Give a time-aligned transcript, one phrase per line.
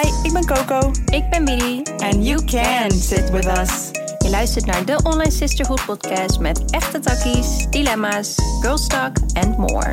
[0.00, 0.90] Hi, ik ben Coco.
[1.04, 1.82] Ik ben Billy.
[1.82, 3.90] And you can sit with us.
[4.18, 9.92] Je luistert naar de Online Sisterhood podcast met echte takkies, dilemma's, girl talk and more.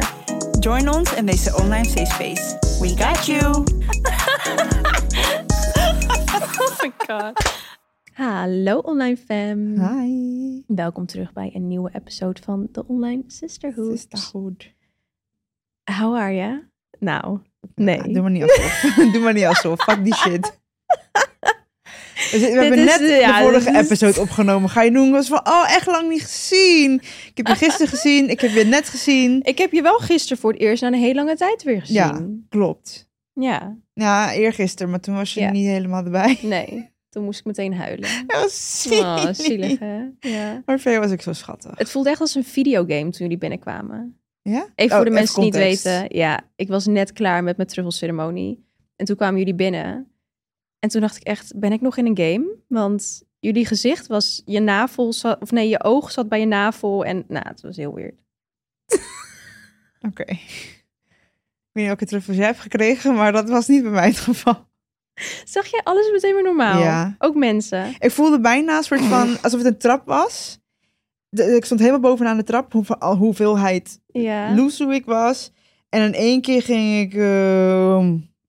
[0.60, 2.58] Join ons in deze online safe space.
[2.79, 3.46] We got you.
[6.62, 7.62] oh my god.
[8.13, 9.79] Hallo online fam.
[9.79, 10.63] Hi.
[10.67, 13.99] Welkom terug bij een nieuwe episode van de Online Sisterhood.
[13.99, 14.71] Sisterhood.
[15.83, 16.70] How are you?
[16.99, 17.39] Nou,
[17.76, 18.02] nee.
[18.13, 18.82] doe maar niet alsof.
[19.13, 19.84] doe maar niet alsof.
[19.84, 20.59] Fuck die shit.
[22.32, 24.70] We, hebben is- net de ja, vorige is- episode opgenomen.
[24.70, 25.12] Ga je doen?
[25.12, 26.94] Was van, oh, echt lang niet gezien.
[27.26, 28.30] Ik heb je gisteren gezien.
[28.30, 29.40] Ik heb je net gezien.
[29.44, 31.96] Ik heb je wel gisteren voor het eerst na een hele lange tijd weer gezien.
[31.96, 32.26] Ja.
[32.49, 33.09] Klopt.
[33.34, 35.52] Ja, Ja, eergisteren, maar toen was je Ja.
[35.52, 36.38] niet helemaal erbij.
[36.44, 36.90] nee.
[37.10, 38.10] Toen moest ik meteen huilen.
[38.27, 38.99] Dat was zielig.
[39.27, 39.99] Oh, zielig hè?
[40.20, 40.62] Ja.
[40.66, 41.71] Maar veel was ik zo schattig.
[41.77, 44.20] Het voelde echt als een videogame toen jullie binnenkwamen.
[44.52, 44.68] Ja?
[44.76, 46.18] Even Oh, voor de even mensen die niet weten.
[46.18, 48.66] Ja, ik was net klaar met mijn truffelceremonie.
[48.96, 50.12] En toen kwamen jullie binnen.
[50.80, 52.55] En toen dacht ik echt, ben ik nog in een game?
[52.68, 57.05] Want jullie gezicht was, je navel zat, of nee, je oog zat bij je navel.
[57.05, 58.16] En nou, het was heel weird.
[60.10, 60.24] Oké.
[60.24, 60.86] Ik
[61.71, 64.67] weet niet welke truffels jij hebt gekregen, maar dat was niet bij mij het geval.
[65.45, 66.81] Zag jij alles meteen weer normaal?
[66.81, 67.16] Ja.
[67.17, 67.95] Ook mensen.
[67.99, 70.59] Ik voelde bijna een soort van, alsof het een trap was.
[71.30, 74.56] De- ik stond helemaal bovenaan de trap, al hoeveelheid Ja.
[74.92, 75.52] ik was.
[75.89, 78.00] En in één keer ging ik, eh,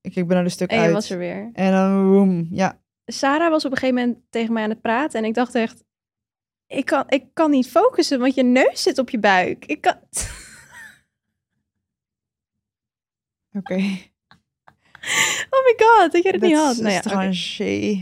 [0.00, 0.92] ik, ik ben er een stuk En je uit.
[0.92, 1.50] was er weer.
[1.52, 2.80] En dan, ja.
[3.06, 5.18] Sarah was op een gegeven moment tegen mij aan het praten.
[5.20, 5.84] En ik dacht echt,
[6.66, 9.64] ik kan, ik kan niet focussen, want je neus zit op je buik.
[9.64, 9.94] Ik kan...
[13.58, 13.74] Oké.
[15.50, 16.76] Oh my god, dat je het niet had.
[16.76, 17.00] Nou ja.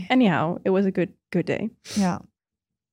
[0.07, 1.69] Anyhow, it was a good, good day.
[1.95, 2.21] Ja.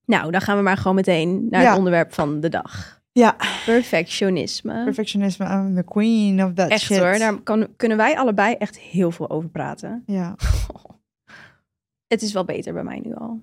[0.06, 1.69] Nou, dan gaan we maar gewoon meteen naar Ja.
[1.69, 3.02] het onderwerp van de dag.
[3.12, 4.84] Ja, Perfectionisme.
[4.84, 5.47] perfectionisme.
[5.47, 6.98] I'm the queen of that echt shit.
[6.98, 10.02] hoor, daar kan, kunnen wij allebei echt heel veel over praten.
[10.06, 10.34] Ja.
[12.06, 13.42] Het is wel beter bij mij nu al.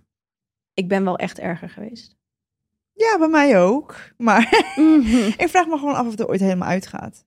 [0.73, 2.17] Ik ben wel echt erger geweest.
[2.93, 3.95] ja, bij mij ook.
[4.17, 5.27] Maar Mhm.
[5.43, 7.25] ik vraag me gewoon af of het er ooit helemaal uitgaat.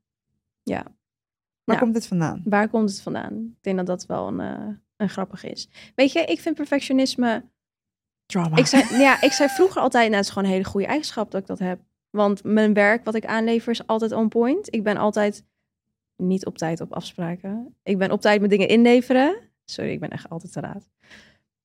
[0.62, 0.83] Ja.
[1.65, 1.83] Waar Ja.
[1.83, 2.43] komt het vandaan?
[2.44, 3.34] Waar komt het vandaan?
[3.56, 5.69] Ik denk dat dat wel een, eh, een grappig is.
[5.94, 7.44] Weet je, ik vind perfectionisme
[8.27, 8.57] Drama.
[8.57, 11.31] Ik zei, ja, ik zei vroeger altijd, nou, het is gewoon een hele goede eigenschap
[11.31, 11.79] dat ik dat heb.
[12.11, 14.75] Want mijn werk, wat ik aanlever, is altijd on point.
[14.75, 15.45] Ik ben altijd
[16.17, 17.77] niet op tijd op afspraken.
[17.83, 19.37] Ik ben op tijd mijn dingen inleveren.
[19.65, 20.89] Sorry, ik ben echt altijd te laat.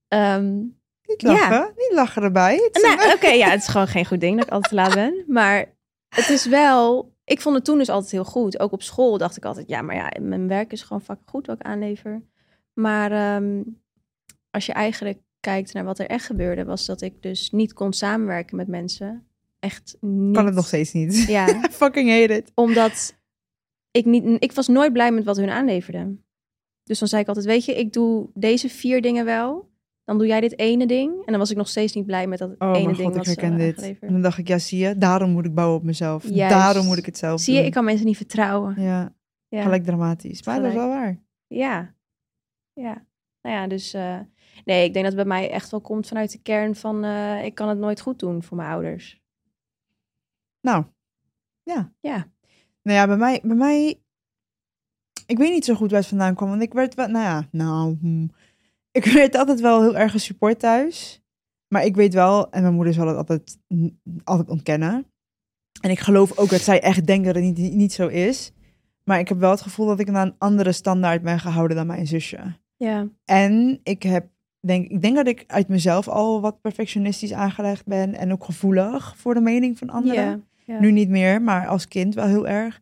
[0.08, 0.58] Ehm,
[1.06, 1.32] Niet Ja.
[1.32, 2.70] lachen, niet lachen erbij.
[2.82, 5.24] Nou, Oké, ja, het is gewoon geen goed ding dat ik altijd te laat ben.
[5.38, 5.66] Maar
[6.10, 7.14] het is wel...
[7.24, 8.60] Ik vond het toen dus altijd heel goed.
[8.60, 11.48] Ook op school dacht ik altijd, ja, maar ja, mijn werk is gewoon fucking goed
[11.48, 12.22] wat ik aanlever.
[12.74, 13.62] Maar ehm,
[14.52, 17.94] als je eigenlijk kijkt naar wat er echt gebeurde, was dat ik dus niet kon
[17.94, 19.24] samenwerken met mensen.
[19.60, 20.36] Echt niet.
[20.36, 21.26] kan het nog steeds niet.
[21.28, 22.52] Ja, fucking hate it.
[22.56, 23.18] omdat
[23.92, 24.44] ik niet...
[24.44, 26.24] Ik was nooit blij met wat hun aanleverden.
[26.84, 29.68] Dus dan zei ik altijd, weet je, ik doe deze vier dingen wel.
[30.04, 31.12] Dan doe jij dit ene ding.
[31.18, 33.18] En dan was ik nog steeds niet blij met dat Oh ene mijn ding god,
[33.18, 33.76] ik herken dit.
[33.76, 34.04] aangeleverd.
[34.04, 36.24] En dan dacht ik, ja zie je, daarom moet ik bouwen op mezelf.
[36.30, 36.56] Juist.
[36.56, 38.82] Daarom moet ik het zelf Zie je, ik kan mensen niet vertrouwen.
[38.82, 39.16] Ja,
[39.48, 40.44] Ja, gelijk dramatisch.
[40.44, 41.20] Maar dat is wel waar.
[41.48, 41.94] ja.
[42.74, 43.08] ja.
[43.42, 44.20] Nou ja, dus eh,
[44.66, 47.46] nee, ik denk dat het bij mij echt wel komt vanuit de kern van eh,
[47.46, 49.22] ik kan het nooit goed doen voor mijn ouders.
[50.62, 50.86] Nou,
[51.64, 51.94] ja.
[52.00, 52.32] Ja.
[52.82, 54.02] Nou ja, bij mij, bij mij...
[55.26, 56.50] Ik weet niet zo goed waar het vandaan kwam.
[56.50, 57.08] Want ik werd wel...
[57.08, 57.98] Nou ja, nou...
[58.02, 58.28] hm.
[58.92, 61.22] Ik werd altijd wel heel erg gesupport thuis.
[61.68, 62.52] Maar ik weet wel...
[62.52, 63.60] En mijn moeder zal het altijd,
[64.24, 65.12] altijd ontkennen.
[65.82, 68.52] En ik geloof ook dat zij echt denken dat het niet, niet zo is.
[69.04, 71.88] Maar ik heb wel het gevoel dat ik naar een andere standaard ben gehouden dan
[71.88, 72.58] mijn zusje.
[72.78, 73.08] Ja.
[73.26, 74.28] En ik heb,
[74.68, 79.18] denk, ik denk dat ik uit mezelf al wat perfectionistisch aangelegd ben en ook gevoelig
[79.18, 80.16] voor de mening van anderen.
[80.80, 82.82] Nu niet meer, maar als kind wel heel erg.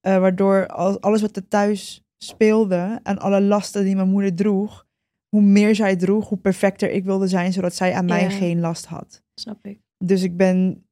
[0.00, 4.86] Eh, waardoor al- alles wat er thuis speelde en alle lasten die mijn moeder droeg,
[5.28, 8.86] hoe meer zij droeg, hoe perfecter ik wilde zijn, zodat zij aan mij geen last
[8.86, 9.22] had.
[9.34, 9.80] Snap ik.
[9.98, 10.86] Dus ik ben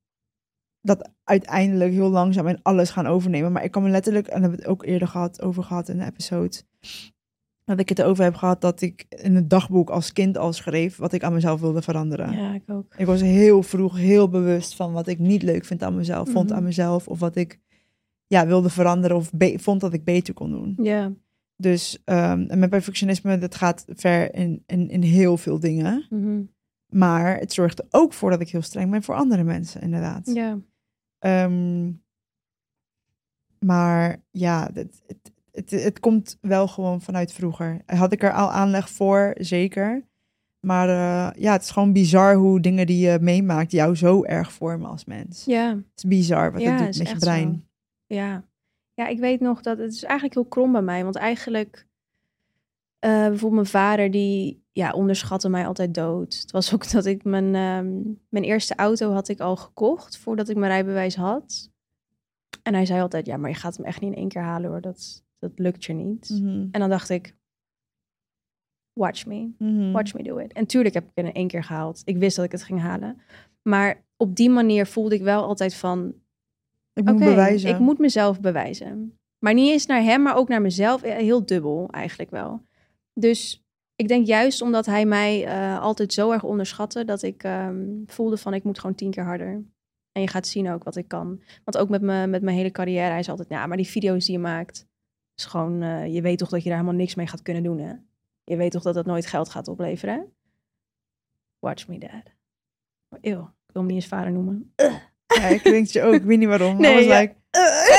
[0.81, 3.53] dat uiteindelijk heel langzaam en alles gaan overnemen.
[3.53, 5.89] Maar ik kan me letterlijk, en daar hebben we het ook eerder gehad, over gehad
[5.89, 6.57] in de episode,
[7.65, 10.97] dat ik het erover heb gehad dat ik in het dagboek als kind al schreef
[10.97, 12.33] wat ik aan mezelf wilde veranderen.
[12.33, 12.95] Ja, ik ook.
[12.97, 16.49] Ik was heel vroeg heel bewust van wat ik niet leuk vind aan mezelf, vond
[16.49, 16.57] Mhm.
[16.59, 17.61] aan mezelf, of wat ik
[18.27, 20.75] ja, wilde veranderen of vond dat ik beter kon doen.
[20.83, 21.13] Ja.
[21.57, 26.07] Dus ehm, en mijn perfectionisme, dat gaat ver in, in, in heel veel dingen.
[26.11, 26.43] Mhm.
[26.89, 30.31] Maar het zorgt er ook voor dat ik heel streng ben voor andere mensen, inderdaad.
[30.35, 30.59] Ja.
[31.19, 31.91] Ehm,
[33.59, 37.83] maar ja, het, het, het, het komt wel gewoon vanuit vroeger.
[37.87, 40.05] Had ik er al aanleg voor, zeker.
[40.61, 44.53] Maar eh, ja, het is gewoon bizar hoe dingen die je meemaakt jou zo erg
[44.53, 45.45] vormen als mens.
[45.45, 45.69] Ja.
[45.69, 47.69] Het is bizar wat Ja, het doet met je brein.
[48.07, 48.45] Ja.
[48.95, 51.03] Ja, ik weet nog dat het is eigenlijk heel krom bij mij.
[51.05, 51.87] Want eigenlijk
[52.99, 56.35] Eh, bijvoorbeeld mijn vader, die ja, onderschatte mij altijd dood.
[56.35, 57.93] Het was ook dat ik mijn, ehm,
[58.29, 61.71] mijn eerste auto had ik al gekocht voordat ik mijn rijbewijs had.
[62.63, 64.71] En hij zei altijd, ja, maar je gaat hem echt niet in één keer halen
[64.71, 64.81] hoor.
[64.81, 66.29] Dat, dat lukt je niet.
[66.29, 66.67] Mhm.
[66.71, 67.37] En dan dacht ik,
[68.93, 69.51] watch me.
[69.59, 69.93] Mhm.
[69.93, 70.53] Watch me do it.
[70.53, 72.03] En tuurlijk heb ik het in één keer gehaald.
[72.05, 73.21] Ik wist dat ik het ging halen.
[73.63, 76.15] Maar op die manier voelde ik wel altijd van...
[76.93, 77.71] Ik moet bewijzen.
[77.71, 79.19] ik moet mezelf bewijzen.
[79.39, 81.03] Maar niet eens naar hem, maar ook naar mezelf.
[81.03, 82.63] Eh, Heel dubbel eigenlijk wel.
[83.15, 83.65] Dus
[83.97, 87.05] ik denk juist omdat hij mij eh, altijd zo erg onderschatte...
[87.05, 89.65] dat ik ehm, voelde van ik moet gewoon tien keer harder.
[90.13, 91.41] En je gaat zien ook wat ik kan.
[91.65, 93.49] Want ook met, me, met mijn hele carrière, hij is altijd...
[93.49, 94.87] Ja, maar die video's die je maakt,
[95.37, 95.83] is gewoon...
[95.83, 97.93] eh, je weet toch dat je daar helemaal niks mee gaat kunnen doen, hè?
[98.45, 100.33] Je weet toch dat dat nooit geld gaat opleveren?
[101.59, 102.23] Watch me, dad.
[103.21, 104.73] Eeuw, ik wil hem niet eens vader noemen.
[105.27, 106.15] Ja, ik denk je ook.
[106.15, 106.81] Ik weet niet waarom.
[106.81, 107.21] Nee, was ja.
[107.21, 107.35] like,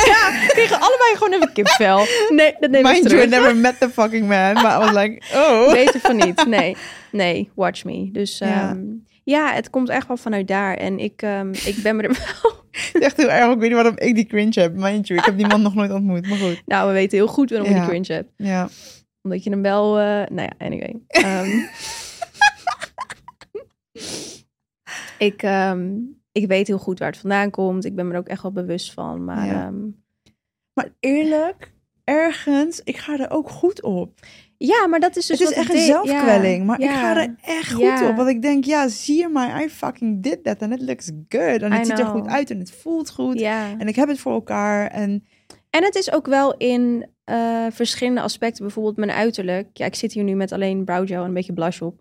[0.05, 2.05] ja, we kregen allebei gewoon even kipvel.
[2.29, 3.29] Nee, dat neem ik mind you, I terug.
[3.29, 4.53] never met the fucking man.
[4.53, 5.71] Maar I was like, oh.
[5.71, 6.45] Beter van niet.
[6.45, 6.77] Nee,
[7.11, 8.09] nee, watch me.
[8.11, 8.47] Dus Ja.
[8.47, 8.77] ja.
[9.23, 10.77] ja, het komt echt wel vanuit daar.
[10.77, 12.09] En ik, ehm, ik ben me er
[12.41, 12.63] wel...
[12.75, 13.51] Het is echt heel erg.
[13.53, 14.73] Ik weet niet waarom ik die cringe heb.
[14.75, 16.27] Mind you, ik heb die man nog nooit ontmoet.
[16.29, 16.61] Maar goed.
[16.65, 17.79] Nou, we weten heel goed waarom Ja.
[17.79, 18.31] die cringe hebt.
[18.37, 18.69] Ja.
[19.21, 19.97] Omdat je hem wel...
[19.99, 20.95] eh, nou ja, anyway.
[21.07, 21.49] Ehm,
[25.17, 25.89] ik, ehm,
[26.31, 27.85] ik weet heel goed waar het vandaan komt.
[27.85, 29.23] Ik ben me er ook echt wel bewust van.
[29.23, 29.65] Maar Ja.
[29.65, 29.75] ehm,
[30.73, 31.73] Maar eerlijk,
[32.03, 34.19] ergens, ik ga er ook goed op.
[34.57, 36.57] ja, maar dat is dus het is echt een zelfkwelling.
[36.57, 38.09] Ja, maar ik ga er echt goed Ja.
[38.09, 38.15] op.
[38.15, 39.63] Want ik denk, ja, zie je maar.
[39.63, 40.61] I fucking did that.
[40.61, 41.61] And it looks good.
[41.61, 42.49] En het ziet er goed uit.
[42.51, 43.39] En het voelt goed.
[43.39, 43.77] Ja.
[43.77, 44.87] En ik heb het voor elkaar.
[44.87, 45.23] En
[45.69, 48.63] En het is ook wel in eh, verschillende aspecten.
[48.63, 49.67] Bijvoorbeeld mijn uiterlijk.
[49.73, 51.99] Ja, ik zit hier nu met alleen browgel en een beetje blush op.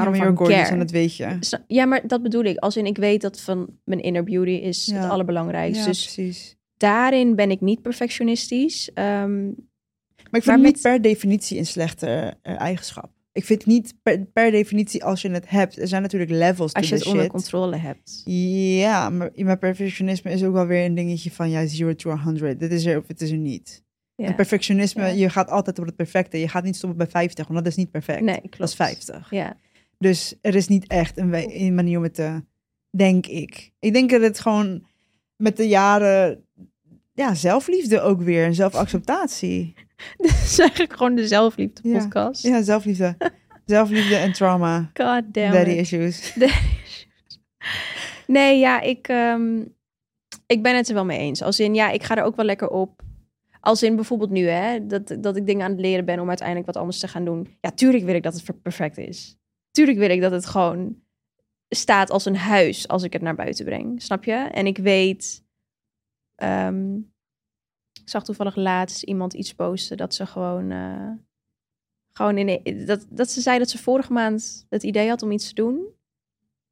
[0.00, 0.48] I ja, gorgeous.
[0.48, 0.70] care.
[0.72, 1.38] En dat weet je.
[1.66, 2.58] Ja, maar dat bedoel ik.
[2.58, 5.80] Als in, ik weet dat van mijn inner beauty is het allerbelangrijkste.
[5.82, 6.56] Ja, dus precies.
[6.76, 8.90] daarin ben ik niet perfectionistisch.
[8.94, 9.48] Ehm,
[10.30, 13.10] Maar ik vind Maar het niet met- per definitie een slechte eh, eigenschap.
[13.32, 15.78] Ik vind niet per, per definitie als je het hebt.
[15.78, 17.30] Er zijn natuurlijk levels als je het onder shit.
[17.32, 18.20] controle hebt.
[18.24, 22.60] Ja, maar mijn perfectionisme is ook wel weer een dingetje van ja, 0 to 100.
[22.60, 23.82] Dit is er of het is er niet.
[24.14, 24.26] Ja.
[24.26, 25.08] En perfectionisme, Ja.
[25.08, 26.38] je gaat altijd op het perfecte.
[26.40, 28.20] Je gaat niet stoppen bij 50, want dat is niet perfect.
[28.20, 28.58] Nee, klopt.
[28.58, 29.30] Dat is 50.
[29.30, 29.56] Ja.
[29.98, 32.42] Dus er is niet echt een, we- een manier om het te,
[32.90, 33.70] denk ik.
[33.78, 34.86] Ik denk dat het gewoon
[35.36, 36.44] met de jaren,
[37.12, 39.74] ja, zelfliefde ook weer, en zelfacceptatie.
[40.16, 41.98] Dit is eigenlijk gewoon de zelfliefde Ja.
[41.98, 42.42] podcast.
[42.42, 43.16] Ja, zelfliefde.
[43.64, 44.90] zelfliefde en trauma.
[44.94, 45.78] God damn Daddy it.
[45.92, 46.36] issues.
[48.26, 49.64] Nee, ja, ik, ehm,
[50.46, 51.42] ik ben het er wel mee eens.
[51.42, 53.02] Als in, ja, ik ga er ook wel lekker op.
[53.60, 56.66] Als in bijvoorbeeld nu, hè, dat, dat ik dingen aan het leren ben om uiteindelijk
[56.66, 57.56] wat anders te gaan doen.
[57.60, 59.36] Ja, tuurlijk wil ik dat het per- perfect is.
[59.70, 60.96] Tuurlijk wil ik dat het gewoon
[61.68, 64.02] staat als een huis als ik het naar buiten breng.
[64.02, 64.32] Snap je?
[64.34, 65.44] En ik weet...
[66.34, 66.96] ehm,
[68.08, 70.70] ik zag toevallig laatst iemand iets posten dat ze gewoon...
[70.70, 71.10] eh,
[72.12, 75.48] gewoon in, dat, dat ze zei dat ze vorige maand het idee had om iets
[75.48, 75.86] te doen.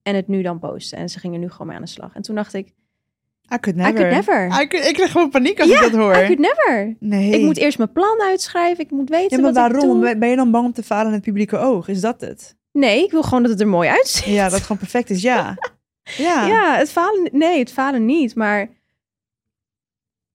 [0.02, 0.98] En het nu dan posten.
[0.98, 2.14] En ze gingen nu gewoon mee aan de slag.
[2.14, 2.66] En toen dacht ik,
[3.54, 3.94] I could I never.
[3.94, 4.46] could never.
[4.62, 6.12] I could- ik krijg gewoon paniek als Ja, ik dat hoor.
[6.16, 6.96] I could never.
[7.00, 7.30] nee.
[7.30, 8.84] Ik moet eerst mijn plan uitschrijven.
[8.84, 10.00] Ik moet weten ja, maar wat ik waarom?
[10.00, 10.16] doe.
[10.18, 11.88] Ben je dan bang om te falen in het publieke oog?
[11.88, 12.56] Is dat het?
[12.72, 14.24] Nee, ik wil gewoon dat het er mooi uitziet.
[14.34, 15.54] Ja, dat het gewoon perfect is, ja.
[16.16, 16.46] Ja.
[16.46, 18.68] Ja, het falen, nee, het falen niet, maar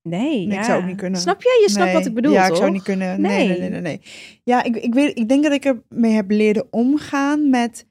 [0.01, 0.63] nee, Nee, ik ja.
[0.63, 1.19] zou ook niet kunnen.
[1.21, 1.59] Snap je?
[1.63, 1.93] Je snapt Nee.
[1.93, 2.51] wat ik bedoel, Ja, toch?
[2.51, 3.21] ik zou niet kunnen.
[3.21, 3.81] Nee, nee, Nee.
[3.81, 4.01] nee.
[4.43, 7.85] Ja, ik, ik, weet, ik denk dat ik ermee heb leren omgaan met...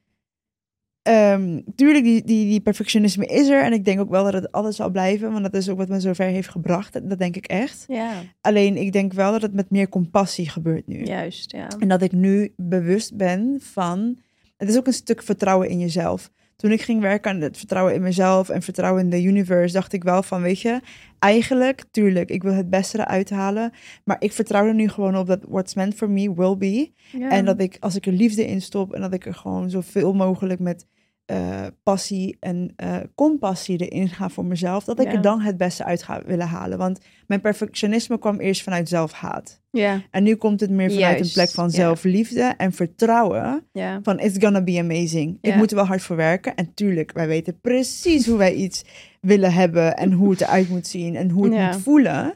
[1.03, 3.63] ehm, tuurlijk, die, die, die perfectionisme is er.
[3.63, 5.31] En ik denk ook wel dat het altijd zal blijven.
[5.33, 6.93] Want dat is ook wat me zover heeft gebracht.
[6.93, 7.85] Dat, dat denk ik echt.
[7.89, 11.05] Ja, Alleen, ik denk wel dat het met meer compassie gebeurt nu.
[11.05, 11.69] juist, ja.
[11.79, 14.19] En dat ik nu bewust ben van.
[14.57, 16.31] Het is ook een stuk vertrouwen in jezelf.
[16.61, 19.93] Toen ik ging werken aan het vertrouwen in mezelf en vertrouwen in de universe, dacht
[19.93, 20.81] ik wel van, weet je,
[21.19, 23.73] eigenlijk, tuurlijk, ik wil het beste eruit halen.
[24.05, 26.93] Maar ik vertrouw er nu gewoon op dat what's meant for me will be.
[27.19, 27.31] Ja.
[27.31, 30.13] En dat ik, als ik er liefde in stop en dat ik er gewoon zoveel
[30.13, 30.87] mogelijk met
[31.31, 35.13] eh, passie en eh, compassie erin ga voor mezelf, dat ik Ja.
[35.13, 36.79] er dan het beste uit ga willen halen.
[36.79, 39.61] Want mijn perfectionisme kwam eerst vanuit zelfhaat.
[39.71, 41.71] ja, En nu komt het meer vanuit een plek van ja.
[41.71, 43.67] zelfliefde en vertrouwen.
[43.73, 45.39] ja, Van it's gonna be amazing.
[45.41, 46.55] Ik moet er wel hard voor werken.
[46.55, 48.85] En tuurlijk, wij weten precies hoe wij iets
[49.21, 49.97] willen hebben.
[49.97, 51.17] En hoe het eruit moet zien.
[51.17, 52.35] En hoe het moet voelen.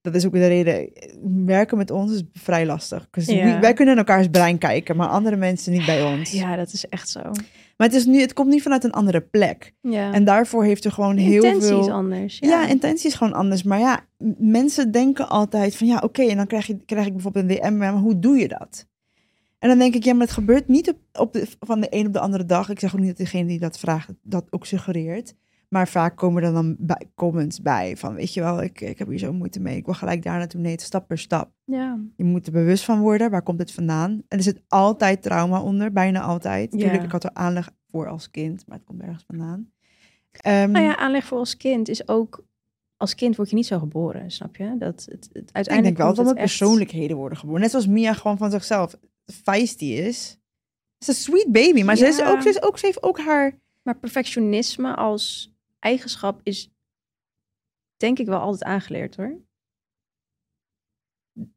[0.00, 0.90] Dat is ook de reden.
[1.46, 3.08] Werken met ons is vrij lastig.
[3.10, 3.44] Ja.
[3.54, 4.96] we- wij kunnen in elkaars brein kijken.
[4.96, 6.30] Maar andere mensen niet bij ons.
[6.32, 7.20] ja, dat is echt zo.
[7.80, 9.74] Maar het, is nu, het komt niet vanuit een andere plek.
[9.80, 10.12] Ja.
[10.12, 11.80] En daarvoor heeft er gewoon heel intentie veel...
[11.80, 12.38] is anders.
[12.38, 12.48] Ja.
[12.48, 13.62] Ja, intentie is gewoon anders.
[13.62, 14.06] Maar ja,
[14.38, 17.76] mensen denken altijd van ja, oké, en dan krijg, je, krijg ik bijvoorbeeld een DM,
[17.76, 18.86] maar hoe doe je dat?
[19.58, 22.06] En dan denk ik, ja, maar het gebeurt niet op, op de, van de een
[22.06, 22.68] op de andere dag.
[22.68, 25.34] Ik zeg ook niet dat degene die dat vraagt dat ook suggereert.
[25.70, 29.08] Maar vaak komen er dan bij, comments bij van, weet je wel, ik, ik heb
[29.08, 29.76] hier zo moeite mee.
[29.76, 30.60] Ik wil gelijk daar naartoe.
[30.60, 31.50] Nee, het stap per stap.
[31.64, 31.98] Ja.
[32.16, 33.30] Je moet er bewust van worden.
[33.30, 34.10] Waar komt het vandaan?
[34.28, 36.72] En er zit altijd trauma onder, bijna altijd.
[36.72, 36.78] Ja.
[36.78, 39.70] Tuurlijk, ik had er aanleg voor als kind, maar het komt ergens vandaan.
[40.32, 42.44] Ehm, Nou ja, aanleg voor als kind is ook...
[42.96, 44.74] Als kind word je niet zo geboren, snap je?
[44.78, 47.60] Dat het, het, uiteindelijk ik denk wel dat er echt- persoonlijkheden worden geboren.
[47.60, 48.94] Net zoals Mia gewoon van zichzelf
[49.42, 50.38] feisty is.
[50.98, 53.18] Het is een sweet baby, maar ze, is ook, ze, is ook, ze heeft ook
[53.20, 53.58] haar...
[53.82, 56.70] Maar perfectionisme als eigenschap is
[57.96, 59.40] denk ik wel altijd aangeleerd hoor.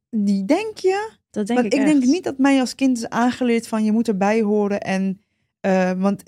[0.10, 1.12] Die denk je?
[1.30, 3.92] Dat denk want ik ik, denk niet dat mij als kind is aangeleerd van je
[3.92, 4.82] moet erbij horen.
[4.82, 5.22] En,
[5.64, 6.24] eh, want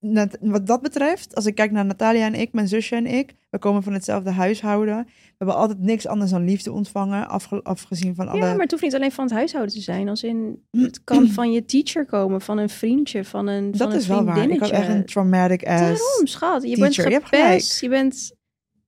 [0.00, 3.34] net- wat dat betreft, als ik kijk naar Natalia en ik, mijn zusje en ik,
[3.50, 4.96] we komen van hetzelfde huishouden.
[5.06, 8.38] We hebben altijd niks anders dan liefde ontvangen, afge- afgezien van alle...
[8.40, 10.08] Ja, maar het hoeft niet alleen van het huishouden te zijn.
[10.08, 13.92] Als in, het kan van je teacher komen, van een vriendje, van een, van dat
[13.92, 14.50] een is wel waar.
[14.50, 15.80] Ik had echt een traumatic ass...
[15.80, 16.62] Daarom, schat.
[16.62, 17.08] Je teacher.
[17.08, 17.80] Bent gepest.
[17.80, 18.32] Je, bent,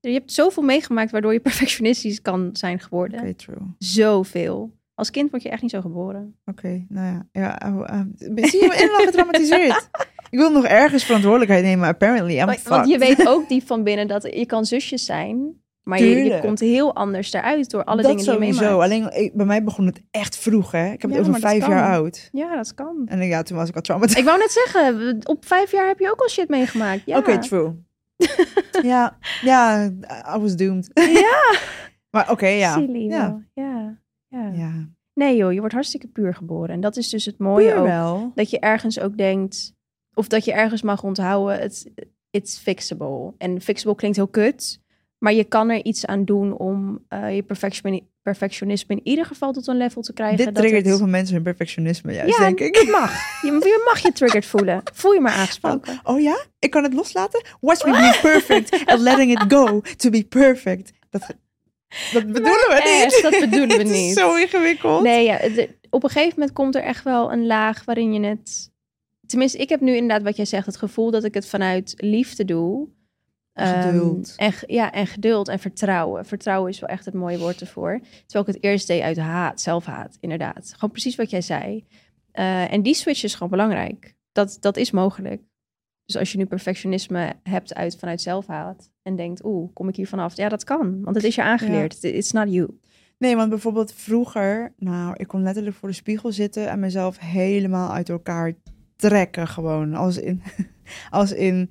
[0.00, 3.20] je hebt zoveel meegemaakt waardoor je perfectionistisch kan zijn geworden.
[3.20, 3.56] Oké, true.
[3.78, 4.76] Zoveel.
[4.99, 6.37] Als kind word je echt niet zo geboren.
[6.45, 7.26] Oké, nou ja.
[7.33, 8.00] ja oh, uh,
[8.49, 9.88] zie je me helemaal getraumatiseerd?
[10.31, 14.09] Ik wil nog ergens verantwoordelijkheid nemen, apparently I'm Want, je weet ook diep van binnen
[14.09, 15.61] dat je kan zusjes zijn.
[15.83, 18.78] Maar je, komt heel anders eruit door alle dat dingen die je sowieso.
[18.78, 18.85] meemaakt.
[19.12, 20.93] Alleen ik- bij mij begon het echt vroeg, hè.
[20.93, 22.28] Ik heb Ja, het over vijf jaar oud.
[22.33, 23.02] Ja, dat kan.
[23.07, 24.25] En ja, toen was ik al traumatiseerd.
[24.25, 27.02] Ik wou net zeggen, op vijf jaar heb je ook al shit meegemaakt.
[27.05, 27.19] Ja.
[27.19, 27.73] Oké, true.
[28.93, 29.85] ja, ja,
[30.37, 30.90] I was doomed.
[30.95, 31.59] Ja.
[32.11, 32.73] Maar oké, ja.
[32.73, 33.26] Silly ja.
[33.26, 33.43] wel.
[33.64, 33.99] Ja.
[34.28, 34.52] Ja.
[34.54, 36.68] Ja, Nee joh, je wordt hartstikke puur geboren.
[36.75, 37.87] En dat is dus het mooie Puur ook.
[37.87, 38.32] wel.
[38.35, 39.73] Dat je ergens ook denkt,
[40.14, 41.90] of dat je ergens mag onthouden, het
[42.30, 43.35] it's fixable.
[43.38, 44.80] En fixable klinkt heel kut,
[45.18, 49.52] maar je kan er iets aan doen om eh, je perfection, perfectionisme in ieder geval
[49.52, 50.37] tot een level te krijgen.
[50.37, 52.75] Dit dat triggert het- heel veel mensen hun perfectionisme, juist, Ja, denk ik.
[52.76, 53.12] Het mag.
[53.42, 54.80] Je, je mag je triggered voelen.
[54.92, 56.00] Voel je maar aangesproken.
[56.04, 56.44] Oh ja?
[56.58, 57.44] Ik kan het loslaten?
[57.61, 60.92] Watch me be perfect and letting it go to be perfect.
[61.11, 61.35] Dat,
[62.12, 63.23] dat bedoelen we echt, niet.
[63.23, 64.16] dat bedoelen we Het is niet.
[64.16, 65.02] zo ingewikkeld.
[65.02, 68.21] Nee, ja, het- op een gegeven moment komt er echt wel een laag waarin je
[68.28, 68.71] het...
[69.26, 72.45] Tenminste, ik heb nu inderdaad wat jij zegt, het gevoel dat ik het vanuit liefde
[72.45, 72.88] doe.
[73.52, 74.35] En geduld.
[74.37, 76.26] Ehm, en, ja, en geduld en vertrouwen.
[76.26, 78.00] Vertrouwen is wel echt het mooie woord ervoor.
[78.26, 80.71] Terwijl ik het eerst deed uit haat, zelfhaat, inderdaad.
[80.75, 81.85] Gewoon precies wat jij zei.
[82.33, 84.14] Eh, en die switch is gewoon belangrijk.
[84.33, 85.42] Dat, dat is mogelijk.
[86.09, 90.07] Dus als je nu perfectionisme hebt uit vanuit zelfhaat en denkt, oeh, kom ik hier
[90.07, 90.37] vanaf?
[90.37, 92.05] Ja, dat kan, want het is je aangeleerd.
[92.05, 92.69] It's not you.
[93.19, 97.93] Nee, want bijvoorbeeld vroeger, nou, ik kon letterlijk voor de spiegel zitten en mezelf helemaal
[97.93, 98.53] uit elkaar
[98.97, 99.95] trekken gewoon.
[99.95, 100.43] Als in,
[101.11, 101.71] als in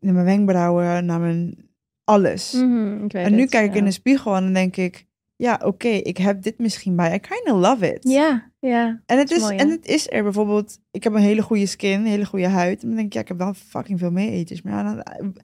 [0.00, 1.68] naar mijn wenkbrauwen, naar mijn
[2.04, 2.52] alles.
[2.52, 5.06] Mhm, ik weet en nu het, kijk ik in de spiegel en dan denk ik,
[5.36, 7.14] ja, oké, ik heb dit misschien bij.
[7.14, 8.08] I kind of love it.
[8.08, 9.00] Ja, ja.
[9.06, 11.98] En het, is mooi, en het is er bijvoorbeeld, ik heb een hele goede skin,
[12.00, 12.82] een hele goede huid.
[12.82, 14.60] En dan denk ik, ja, ik heb wel fucking veel meer.
[14.62, 15.36] Maar ja, dan-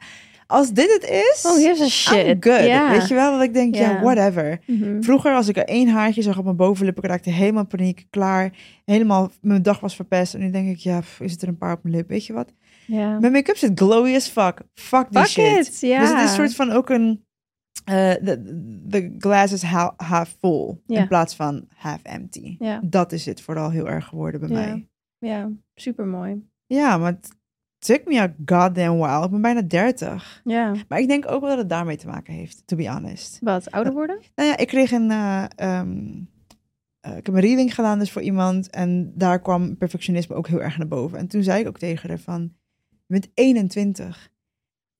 [0.46, 2.26] als dit het is, Oh, here's a shit.
[2.26, 2.60] I'm good.
[2.90, 4.60] Weet je wel, dat ik denk, ja, whatever.
[4.66, 5.02] Mhm.
[5.02, 8.52] Vroeger, als ik er één haartje zag op mijn bovenlip, ik raakte helemaal paniek, klaar.
[8.84, 10.34] Helemaal, mijn dag was verpest.
[10.34, 12.26] En nu denk ik, ja, pff, is het er een paar op mijn lip, weet
[12.26, 12.52] je wat?
[13.20, 14.60] Mijn make-up zit glowy as fuck.
[14.74, 15.66] Fuck die Fuck shit.
[15.66, 15.80] it.
[15.80, 17.24] Dus het is een soort van ook een,
[17.84, 18.10] eh
[18.90, 21.00] the glass is ha- half full, Ja.
[21.00, 22.56] in plaats van half empty.
[22.58, 22.80] Ja.
[22.84, 24.88] Dat is het vooral heel erg geworden bij mij.
[25.18, 26.48] Ja, super mooi.
[26.66, 27.28] Ja, maar het
[27.78, 29.24] took me a goddamn while.
[29.24, 30.40] Ik ben bijna 30.
[30.44, 30.72] Ja.
[30.88, 33.38] Maar ik denk ook wel dat het daarmee te maken heeft, to be honest.
[33.40, 34.18] Wat, ouder worden?
[34.34, 35.10] Nou ja, ik kreeg een.
[35.10, 36.06] eh, ehm,
[37.00, 38.70] eh, ik heb een reading gedaan dus voor iemand.
[38.70, 41.18] En daar kwam perfectionisme ook heel erg naar boven.
[41.18, 42.52] En toen zei ik ook tegen haar van...
[42.88, 44.30] Je bent 21.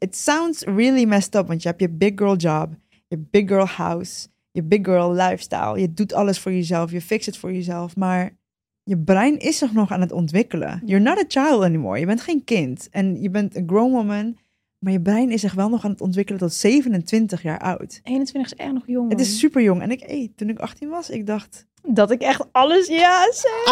[0.05, 1.47] It sounds really messed up.
[1.47, 2.75] Want je hebt je big girl job.
[3.09, 4.29] Je big girl house.
[4.51, 5.81] Je big girl lifestyle.
[5.81, 6.91] Je doet alles voor jezelf.
[6.91, 7.97] Je fixt het voor jezelf.
[7.97, 8.37] Maar
[8.83, 10.83] je brein is nog aan het ontwikkelen.
[10.85, 11.99] You're not a child anymore.
[11.99, 12.89] Je bent geen kind.
[12.91, 14.37] En je bent een grown woman.
[14.85, 18.01] Maar je brein is zich wel nog aan het ontwikkelen tot 27 jaar oud.
[18.03, 19.11] 21 is echt nog jong.
[19.11, 19.83] Het is super jong.
[19.83, 23.25] En ik, hey, toen ik 18 was, ik dacht, Dat ik echt alles ja.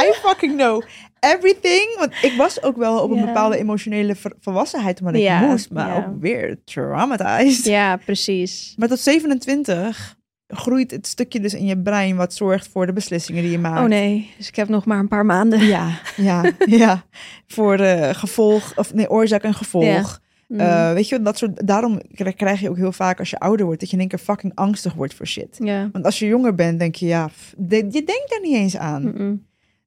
[0.09, 0.83] I fucking know
[1.21, 1.95] everything.
[1.99, 5.97] Want ik was ook wel op een bepaalde emotionele ver- volwassenheid, omdat ik moest, maar
[5.97, 7.64] ook weer traumatized.
[7.64, 8.75] Ja, precies.
[8.76, 10.16] Maar tot 27
[10.47, 13.81] groeit het stukje dus in je brein wat zorgt voor de beslissingen die je maakt.
[13.81, 15.64] Oh nee, dus ik heb nog maar een paar maanden.
[15.66, 17.04] Ja, ja, ja.
[17.47, 20.21] Voor de gevolg, of nee, oorzaak en gevolg.
[20.52, 20.61] Mm.
[20.61, 23.64] Eh, weet je, dat soort, daarom kri- krijg je ook heel vaak als je ouder
[23.66, 25.56] wordt, dat je in één keer fucking angstig wordt voor shit.
[25.92, 28.76] Want als je jonger bent, denk je, ja, pff, de- je denkt daar niet eens
[28.76, 29.02] aan.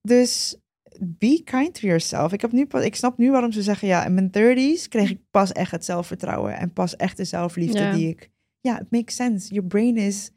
[0.01, 0.55] Dus
[0.99, 2.33] be kind to yourself.
[2.33, 5.09] Ik, heb nu pas, ik snap nu waarom ze zeggen, ja, in mijn 30s kreeg
[5.09, 8.29] ik pas echt het zelfvertrouwen en pas echt de zelfliefde die ik.
[8.61, 9.53] Ja, it makes sense.
[9.53, 10.31] Your brain is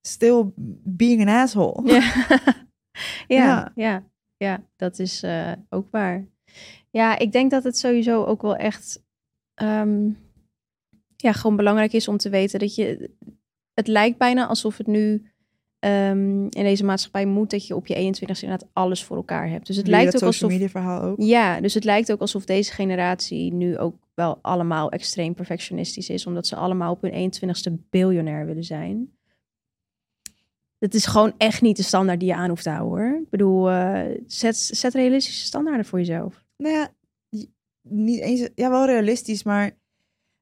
[0.00, 0.44] still
[0.84, 1.82] being an asshole.
[1.92, 2.00] Ja.
[3.26, 3.72] ja, Ja.
[3.74, 4.02] ja,
[4.36, 6.24] ja, dat is eh, ook waar.
[6.90, 9.02] Ja, ik denk dat het sowieso ook wel echt.
[9.58, 10.10] Ehm,
[11.16, 13.10] ja, gewoon belangrijk is om te weten dat je...
[13.74, 15.22] Het lijkt bijna alsof het nu
[15.78, 19.66] ehm, in deze maatschappij moet dat je op je 21ste inderdaad alles voor elkaar hebt.
[19.66, 20.50] Dus het lijkt dat ook alsof...
[20.50, 21.20] media verhaal ook.
[21.20, 26.26] Ja, dus het lijkt ook alsof deze generatie nu ook wel allemaal extreem perfectionistisch is,
[26.26, 29.12] omdat ze allemaal op hun 21ste biljonair willen zijn.
[30.78, 33.20] Het is gewoon echt niet de standaard die je aan hoeft te houden hoor.
[33.20, 36.44] Ik bedoel, eh, zet, zet realistische standaarden voor jezelf.
[36.56, 36.88] Nou ja,
[37.90, 39.70] niet eens, ja, wel realistisch, maar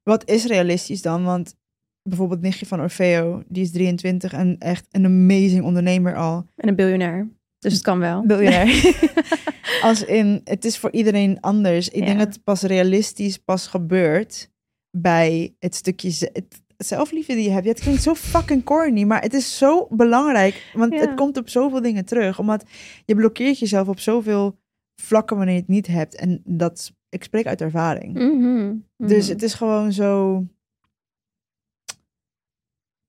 [0.03, 1.23] wat is realistisch dan?
[1.23, 1.55] Want
[2.03, 6.45] bijvoorbeeld nichtje van Orfeo, die is 23 en echt een amazing ondernemer al.
[6.55, 7.27] En een biljonair.
[7.59, 8.25] Dus het kan wel.
[8.25, 8.95] Biljonair.
[9.81, 11.89] Als in, het is voor iedereen anders.
[11.89, 14.49] Ik denk dat het pas realistisch pas gebeurt
[14.97, 17.65] bij het stukje het zelfliefde die je hebt.
[17.65, 20.71] Ja, het klinkt zo fucking corny, maar het is zo belangrijk.
[20.73, 20.99] Want Ja.
[20.99, 22.39] het komt op zoveel dingen terug.
[22.39, 22.63] Omdat
[23.05, 24.59] je blokkeert jezelf op zoveel
[25.01, 26.15] vlakken wanneer je het niet hebt.
[26.15, 28.13] En dat, ik spreek uit ervaring.
[28.13, 29.33] Mhm, Dus mhm.
[29.33, 30.43] het is gewoon zo.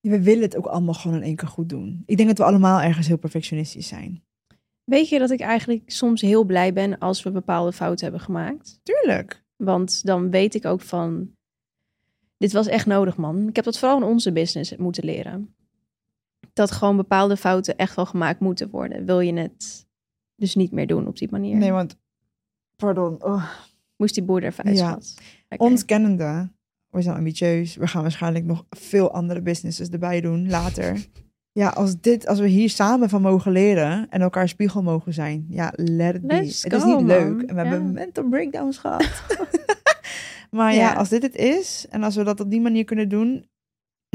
[0.01, 2.03] We willen het ook allemaal gewoon in één keer goed doen.
[2.07, 4.23] Ik denk dat we allemaal ergens heel perfectionistisch zijn.
[4.85, 8.81] Weet je dat ik eigenlijk soms heel blij ben als we bepaalde fouten hebben gemaakt?
[8.83, 9.45] Tuurlijk.
[9.57, 11.31] Want dan weet ik ook van,
[12.37, 13.49] dit was echt nodig man.
[13.49, 15.55] Ik heb dat vooral in onze business moeten leren.
[16.53, 19.05] Dat gewoon bepaalde fouten echt wel gemaakt moeten worden.
[19.05, 19.87] Wil je het
[20.35, 21.57] dus niet meer doen op die manier?
[21.57, 21.97] Nee, want.
[22.77, 23.25] Pardon.
[23.25, 23.51] Oh.
[23.99, 24.87] Moest die boer er even Ja.
[24.95, 25.15] uitschat.
[25.49, 25.69] Lekker.
[25.69, 26.49] Ons kennende,
[26.91, 27.77] we zijn ambitieus.
[27.77, 31.07] We gaan waarschijnlijk nog veel andere businesses erbij doen later.
[31.61, 35.47] ja, als, dit, als we hier samen van mogen leren en elkaar spiegel mogen zijn.
[35.49, 36.35] Ja, let it be.
[36.35, 37.07] Let's het is niet man.
[37.07, 37.41] leuk.
[37.43, 37.69] En we Ja.
[37.69, 39.09] hebben mental breakdowns gehad.
[40.51, 40.79] maar ja.
[40.81, 40.93] Ja.
[40.93, 43.47] als dit het is en als we dat op die manier kunnen doen.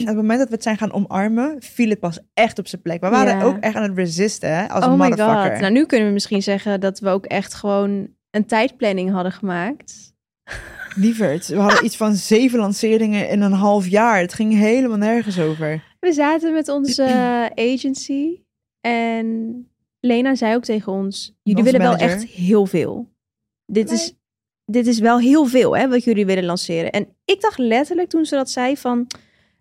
[0.01, 2.81] Op het moment dat we het zijn gaan omarmen, viel het pas echt op zijn
[2.81, 3.01] plek.
[3.01, 3.43] We waren Ja.
[3.43, 5.51] ook echt aan het resisten, hè, als oh een my motherfucker.
[5.51, 5.59] god.
[5.61, 10.13] Nou, nu kunnen we misschien zeggen dat we ook echt gewoon een tijdplanning hadden gemaakt.
[10.95, 14.19] Lieverd, we hadden iets van zeven lanceringen in een half jaar.
[14.19, 15.83] Het ging helemaal nergens over.
[15.99, 17.03] We zaten met onze
[17.73, 18.39] agency
[18.81, 19.57] en
[19.99, 23.11] Lena zei ook tegen ons: Jullie Onze willen wel echt heel veel.
[23.65, 23.95] Dit, Nee.
[23.95, 24.13] is,
[24.65, 26.91] dit is wel heel veel hè, wat jullie willen lanceren.
[26.91, 29.07] En ik dacht letterlijk toen ze dat zei: van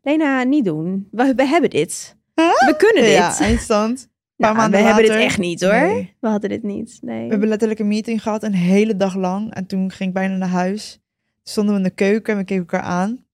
[0.03, 1.09] Lena, niet doen.
[1.11, 2.17] We, we hebben dit.
[2.35, 3.13] We kunnen dit.
[3.13, 4.09] Ja, eindstand.
[4.37, 5.73] Nou, we hebben dit echt niet hoor.
[5.73, 6.17] Nee.
[6.21, 6.99] We hadden dit niet.
[7.01, 7.25] Nee.
[7.25, 9.55] We hebben letterlijk een meeting gehad, een hele dag lang.
[9.55, 11.01] En toen ging ik bijna naar huis.
[11.43, 13.25] Stonden we in de keuken en we keken elkaar aan.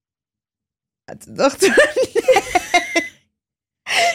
[1.04, 1.94] En toen dachten we,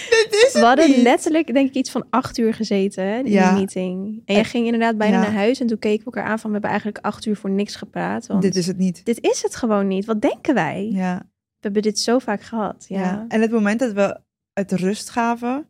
[0.10, 0.98] nee, dit is We het hadden niet.
[1.02, 3.50] letterlijk, denk ik, iets van acht uur gezeten hè, in Ja.
[3.50, 4.22] die meeting.
[4.26, 5.22] En jij ging inderdaad bijna ja.
[5.22, 6.48] naar huis en toen keken we elkaar aan van...
[6.48, 8.28] we hebben eigenlijk acht uur voor niks gepraat.
[8.28, 9.06] Want Dit is het niet.
[9.06, 10.06] dit is het gewoon niet.
[10.06, 10.90] Wat denken wij?
[10.92, 11.26] Ja, We
[11.60, 12.86] hebben dit zo vaak gehad.
[12.88, 13.00] Ja.
[13.00, 13.26] ja.
[13.28, 14.20] En het moment dat we
[14.54, 15.70] het rust gaven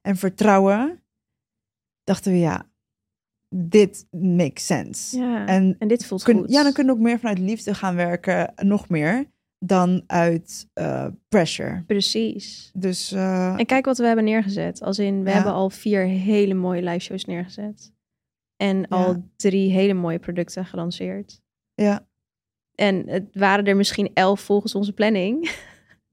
[0.00, 1.02] en vertrouwen,
[2.04, 2.68] dachten we ja,
[3.54, 5.18] dit makes sense.
[5.18, 5.46] Ja.
[5.46, 6.50] En, En dit voelt kun- goed.
[6.50, 11.06] ja, dan kunnen we ook meer vanuit liefde gaan werken, nog meer, dan uit eh,
[11.28, 11.82] pressure.
[11.86, 12.70] Precies.
[12.74, 14.82] Dus eh, En kijk wat we hebben neergezet.
[14.82, 15.34] Als in, we Ja.
[15.34, 17.92] hebben al vier hele mooie live shows neergezet.
[18.56, 18.86] En Ja.
[18.88, 21.40] al drie hele mooie producten gelanceerd.
[21.74, 22.06] ja,
[22.74, 25.50] En het waren er misschien elf volgens onze planning.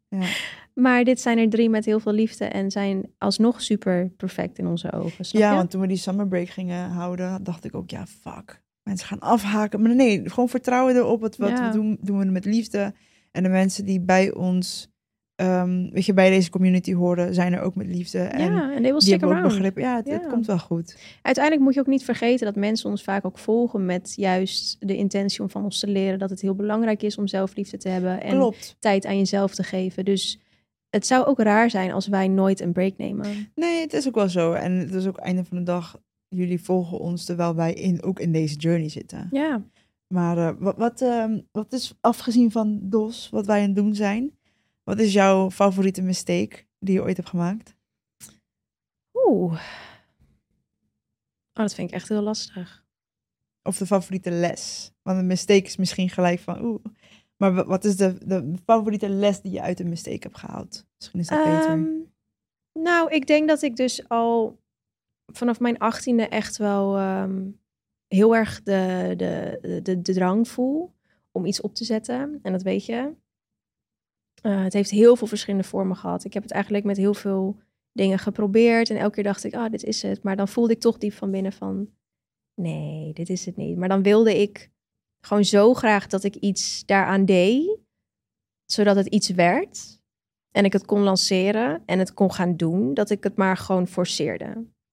[0.07, 0.21] ja.
[0.77, 4.67] Maar dit zijn er drie met heel veel liefde en zijn alsnog super perfect in
[4.67, 5.25] onze ogen.
[5.25, 5.55] Snap ja, je?
[5.55, 8.61] want toen we die summer break gingen houden, dacht ik ook, ja, fuck.
[8.83, 9.81] Mensen gaan afhaken.
[9.81, 11.21] Maar nee, gewoon vertrouwen erop.
[11.21, 11.67] Wat, wat Ja.
[11.67, 12.93] we doen, doen we met liefde.
[13.31, 14.87] En de mensen die bij ons,
[15.35, 18.19] ehm, weet je, bij deze community horen, zijn er ook met liefde.
[18.19, 19.53] En ja, en die hebben ook around.
[19.53, 19.77] begrip.
[19.77, 20.29] Ja, het, het Ja.
[20.29, 20.97] komt wel goed.
[21.21, 24.95] Uiteindelijk moet je ook niet vergeten dat mensen ons vaak ook volgen met juist de
[24.95, 28.21] intentie om van ons te leren dat het heel belangrijk is om zelfliefde te hebben
[28.21, 28.75] en Klopt.
[28.79, 30.05] tijd aan jezelf te geven.
[30.05, 30.39] Dus
[30.89, 33.51] het zou ook raar zijn als wij nooit een break nemen.
[33.55, 34.53] Nee, het is ook wel zo.
[34.53, 38.19] En het is ook einde van de dag, jullie volgen ons terwijl wij in, ook
[38.19, 39.27] in deze journey zitten.
[39.31, 39.65] Ja.
[40.07, 43.95] Maar eh, wat, wat, ehm, wat is, afgezien van DOS, wat wij aan het doen
[43.95, 44.37] zijn,
[44.83, 47.75] wat is jouw favoriete mistake die je ooit hebt gemaakt?
[49.13, 49.53] Oeh.
[49.53, 49.59] Oh,
[51.63, 52.85] dat vind ik echt heel lastig.
[53.63, 54.91] Of de favoriete les?
[55.01, 56.85] Want een mistake is misschien gelijk van oeh.
[57.37, 60.85] Maar wa- wat is de, de favoriete les die je uit een mistake hebt gehaald?
[60.97, 61.69] Misschien is dat beter.
[61.69, 61.89] Ehm,
[62.73, 64.59] nou, ik denk dat ik dus al
[65.33, 67.45] vanaf mijn achttiende echt wel ehm,
[68.07, 70.93] heel erg de, de, de, de drang voel
[71.31, 72.39] om iets op te zetten.
[72.41, 73.13] En dat weet je.
[74.41, 76.23] Eh, het heeft heel veel verschillende vormen gehad.
[76.25, 77.57] Ik heb het eigenlijk met heel veel
[77.91, 78.89] dingen geprobeerd.
[78.89, 80.23] En elke keer dacht ik, ah, dit is het.
[80.23, 81.89] Maar dan voelde ik toch diep van binnen van,
[82.53, 83.77] nee, dit is het niet.
[83.77, 84.71] Maar dan wilde ik
[85.27, 87.77] gewoon zo graag dat ik iets daaraan deed.
[88.65, 89.99] Zodat het iets werd
[90.51, 93.87] en ik het kon lanceren en het kon gaan doen, dat ik het maar gewoon
[93.87, 94.45] forceerde.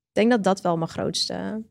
[0.09, 1.63] Ik denk dat dat wel mijn grootste,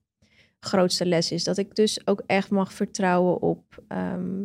[0.60, 1.44] grootste les is.
[1.44, 4.42] Dat ik dus ook echt mag vertrouwen op, ehm,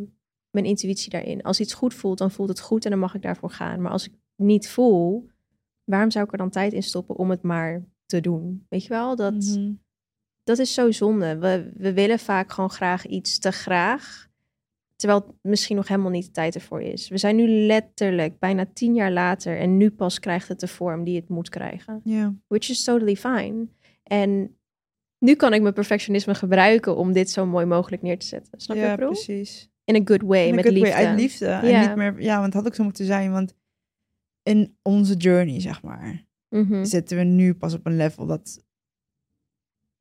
[0.49, 1.41] mijn intuïtie daarin.
[1.41, 3.81] Als iets goed voelt, dan voelt het goed en dan mag ik daarvoor gaan.
[3.81, 5.29] Maar als ik niet voel,
[5.83, 8.65] waarom zou ik er dan tijd in stoppen om het maar te doen?
[8.69, 9.73] Weet je wel, dat, Mhm.
[10.49, 11.37] Dat is zo zonde.
[11.37, 14.27] We, we willen vaak gewoon graag iets te graag.
[14.95, 17.09] Terwijl het misschien nog helemaal niet de tijd ervoor is.
[17.09, 21.03] We zijn nu letterlijk bijna tien jaar later en nu pas krijgt het de vorm
[21.03, 22.01] die het moet krijgen.
[22.03, 22.33] Ja.
[22.47, 23.67] Which is totally fine.
[24.03, 24.55] En
[25.17, 28.59] nu kan ik mijn perfectionisme gebruiken om dit zo mooi mogelijk neer te zetten.
[28.59, 29.09] Snap je ja, bedoel?
[29.11, 29.69] precies.
[29.83, 31.05] In a good way, a met good way, liefde.
[31.07, 31.45] uit liefde.
[31.45, 33.55] En niet meer, ja, want het had ook zo moeten zijn, want
[34.43, 36.83] in onze journey, zeg maar, Mhm.
[36.85, 38.63] zitten we nu pas op een level dat,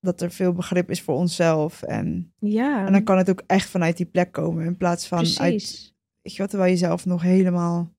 [0.00, 1.82] dat er veel begrip is voor onszelf.
[1.82, 5.18] En, Ja, en dan kan het ook echt vanuit die plek komen, in plaats van
[5.18, 5.94] uit, precies.
[6.22, 7.96] weet je wat, terwijl je zelf nog helemaal...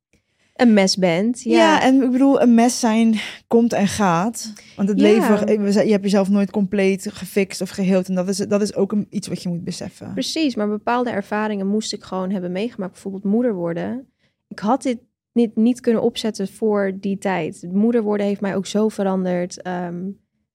[0.56, 1.42] Een mes bent.
[1.42, 1.82] Ja, Ja.
[1.82, 3.16] en ik bedoel, een mes zijn
[3.48, 4.54] komt en gaat.
[4.76, 5.06] Want het Ja.
[5.06, 8.08] leven, je hebt jezelf nooit compleet gefixt of geheeld.
[8.10, 10.14] En dat is, dat is ook een, iets wat je moet beseffen.
[10.14, 12.92] Precies, maar bepaalde ervaringen moest ik gewoon hebben meegemaakt.
[12.92, 14.08] Bijvoorbeeld moeder worden.
[14.48, 14.98] Ik had dit
[15.34, 17.68] niet, niet kunnen opzetten voor die tijd.
[17.72, 19.62] Moeder worden heeft mij ook zo veranderd.
[19.62, 20.06] Ehm,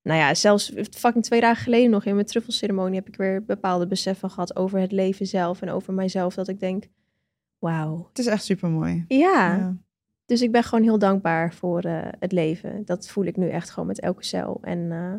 [0.04, 3.86] nou ja, zelfs fucking twee dagen geleden nog in mijn truffelceremonie heb ik weer bepaalde
[3.86, 6.34] beseffen gehad over het leven zelf en over mijzelf.
[6.34, 6.84] Dat ik denk,
[7.58, 8.06] wauw.
[8.08, 9.04] Het is echt super mooi.
[9.08, 9.76] Ja,
[10.24, 12.84] dus ik ben gewoon heel dankbaar voor eh, het leven.
[12.84, 14.58] Dat voel ik nu echt gewoon met elke cel.
[14.62, 15.14] En eh,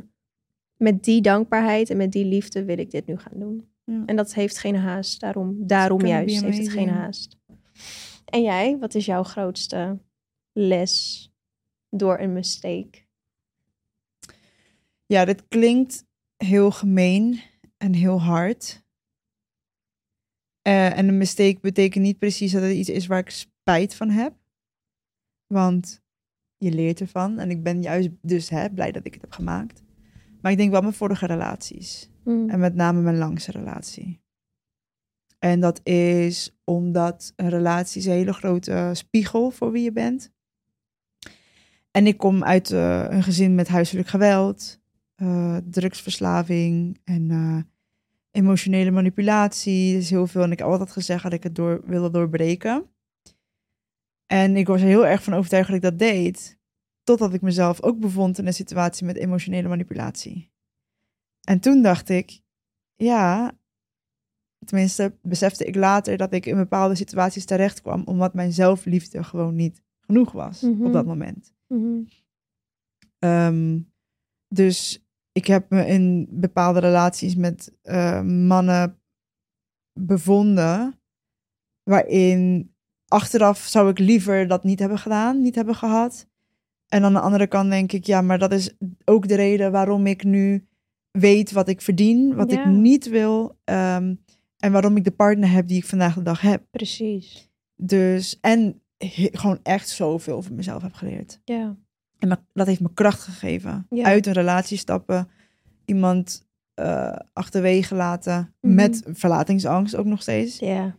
[0.78, 3.70] met die dankbaarheid en met die liefde wil ik dit nu gaan doen.
[3.84, 4.04] Ja.
[4.06, 5.20] En dat heeft geen haast.
[5.20, 7.38] Daarom, daarom juist heeft het geen haast.
[8.26, 10.00] En jij, wat is jouw grootste
[10.52, 11.30] les
[11.90, 13.05] door een mistake?
[15.06, 16.06] Ja, dit klinkt
[16.38, 17.42] heel gemeen
[17.78, 18.84] en heel hard.
[20.62, 24.10] Eh, en een mistake betekent niet precies dat het iets is waar ik spijt van
[24.10, 24.34] heb.
[25.48, 26.04] Want
[26.58, 27.40] je leert ervan.
[27.40, 29.84] En ik ben juist dus hè, blij dat ik het heb gemaakt.
[30.42, 32.10] Maar ik denk wel mijn vorige relaties.
[32.24, 32.50] Mm.
[32.50, 34.24] En met name mijn langste relatie.
[35.40, 40.34] En dat is omdat een relatie is een hele grote spiegel voor wie je bent.
[41.92, 44.80] En ik kom uit eh, een gezin met huiselijk geweld,
[45.16, 47.58] eh, drugsverslaving en eh,
[48.32, 49.94] emotionele manipulatie.
[49.96, 50.44] Dus heel veel.
[50.44, 52.90] En ik heb altijd gezegd dat ik het door wilde doorbreken.
[54.26, 56.60] En ik was er heel erg van overtuigd dat ik dat deed.
[57.04, 60.52] Totdat ik mezelf ook bevond in een situatie met emotionele manipulatie.
[61.42, 62.42] En toen dacht ik,
[62.96, 63.58] ja,
[64.66, 69.56] tenminste besefte ik later dat ik in bepaalde situaties terecht kwam, omdat mijn zelfliefde gewoon
[69.56, 70.86] niet genoeg was Mhm.
[70.86, 71.54] op dat moment.
[71.68, 72.02] Mhm.
[73.20, 73.80] Ehm,
[74.48, 75.05] dus
[75.36, 79.00] ik heb me in bepaalde relaties met eh, mannen
[80.00, 81.00] bevonden,
[81.84, 82.74] waarin
[83.08, 86.28] achteraf zou ik liever dat niet hebben gedaan, niet hebben gehad.
[86.88, 90.06] En aan de andere kant denk ik, ja, maar dat is ook de reden waarom
[90.08, 90.68] ik nu
[91.12, 92.60] weet wat ik verdien, wat Ja.
[92.60, 93.58] ik niet wil.
[93.64, 94.16] ehm,
[94.58, 96.64] en waarom ik de partner heb die ik vandaag de dag heb.
[96.72, 97.50] Precies.
[97.76, 98.82] Dus, en
[99.32, 101.42] gewoon echt zoveel van mezelf heb geleerd.
[101.46, 101.78] Ja.
[102.20, 103.86] En me- dat heeft me kracht gegeven.
[103.90, 104.04] Ja.
[104.06, 105.28] Uit een relatie stappen,
[105.86, 108.76] iemand eh, achterwege laten, Mhm.
[108.76, 110.60] met verlatingsangst ook nog steeds.
[110.60, 110.96] Ja.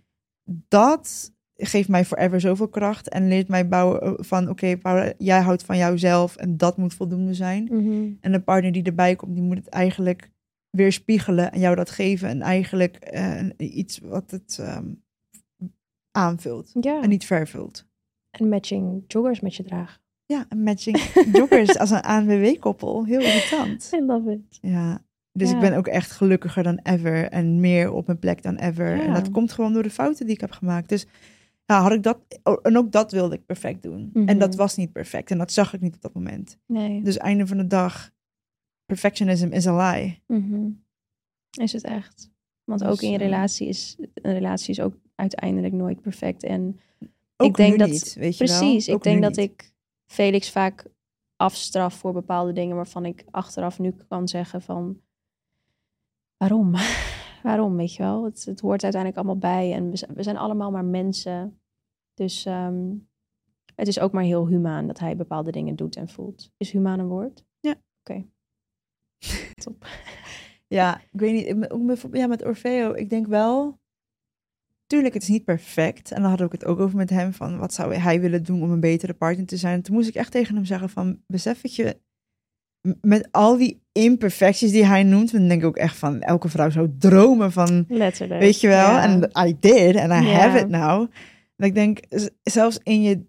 [0.68, 5.40] Dat geeft mij forever zoveel kracht en leert mij bouwen eh, van, oké, Paula, jij
[5.40, 7.64] houdt van jouzelf en dat moet voldoende zijn.
[7.70, 8.10] Mhm.
[8.20, 10.30] En de partner die erbij komt, die moet het eigenlijk
[10.70, 12.28] weer spiegelen en jou dat geven.
[12.28, 14.88] En eigenlijk eh, iets wat het ehm,
[16.10, 17.02] aanvult Ja.
[17.02, 17.86] en niet vervult.
[18.30, 20.00] En matching joggers met je dragen.
[20.26, 20.98] Ja, een matching
[21.32, 23.04] joggers als een ANWB-koppel.
[23.04, 23.90] Heel irritant.
[23.94, 24.58] I love it.
[24.60, 25.54] Ja, dus Ja.
[25.54, 28.96] ik ben ook echt gelukkiger dan ever en meer op mijn plek dan ever.
[28.96, 29.02] Ja.
[29.02, 30.88] En dat komt gewoon door de fouten die ik heb gemaakt.
[30.88, 31.06] Dus
[31.64, 32.18] ja, had ik dat,
[32.62, 34.10] en ook dat wilde ik perfect doen.
[34.12, 34.28] Mhm.
[34.28, 36.58] En dat was niet perfect en dat zag ik niet op dat moment.
[36.66, 37.02] Nee.
[37.02, 38.10] Dus einde van de dag,
[38.86, 40.22] perfectionism is a lie.
[40.26, 40.68] Mhm.
[41.50, 42.30] Is het echt?
[42.64, 46.42] Want Dus, ook in je eh, relatie is een relatie is ook uiteindelijk nooit perfect.
[46.42, 46.80] En
[47.36, 48.58] ik denk dat niet, weet je wel.
[48.58, 48.88] precies.
[48.88, 49.50] Ik denk dat niet.
[49.50, 49.74] ik
[50.06, 50.86] Felix vaak
[51.36, 55.00] afstraf voor bepaalde dingen waarvan ik achteraf nu kan zeggen van
[56.36, 56.72] waarom?
[57.42, 58.24] waarom, weet je wel?
[58.24, 61.60] Het, het hoort uiteindelijk allemaal bij en we, zijn- we zijn allemaal maar mensen.
[62.14, 62.94] Dus ehm,
[63.74, 66.50] het is ook maar heel humaan dat hij bepaalde dingen doet en voelt.
[66.56, 67.44] Is humaan een woord?
[67.60, 67.74] Ja.
[68.00, 68.24] Oké.
[69.64, 69.86] Top.
[70.66, 71.68] Ja, ik weet niet.
[72.12, 73.78] Ja, met Orfeo, ik denk wel...
[74.86, 76.12] Tuurlijk, het is niet perfect.
[76.12, 77.58] En dan had ik het ook over met hem van...
[77.58, 79.74] wat zou hij willen doen om een betere partner te zijn.
[79.74, 81.18] En toen moest ik echt tegen hem zeggen van...
[81.26, 82.00] besef dat je
[83.00, 85.32] met al die imperfecties die hij noemt...
[85.32, 86.20] dan denk ik ook echt van...
[86.20, 87.84] elke vrouw zou dromen van...
[87.88, 88.40] Letterlijk.
[88.40, 88.96] weet je wel?
[88.96, 91.10] En I did, and I have it now.
[91.56, 92.00] En ik denk,
[92.42, 93.24] zelfs in je